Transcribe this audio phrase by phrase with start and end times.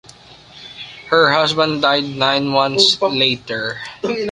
[1.09, 3.77] Her husband died nine months later.